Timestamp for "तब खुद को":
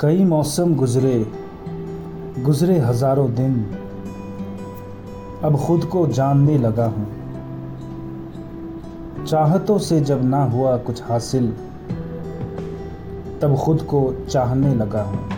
13.42-14.12